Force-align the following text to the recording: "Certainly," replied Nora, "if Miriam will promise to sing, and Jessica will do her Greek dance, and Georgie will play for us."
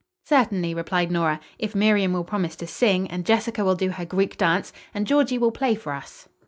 "Certainly," 0.25 0.73
replied 0.73 1.11
Nora, 1.11 1.39
"if 1.59 1.75
Miriam 1.75 2.13
will 2.13 2.23
promise 2.23 2.55
to 2.55 2.65
sing, 2.65 3.07
and 3.11 3.23
Jessica 3.23 3.63
will 3.63 3.75
do 3.75 3.91
her 3.91 4.03
Greek 4.03 4.35
dance, 4.35 4.73
and 4.95 5.05
Georgie 5.05 5.37
will 5.37 5.51
play 5.51 5.75
for 5.75 5.93
us." 5.93 6.27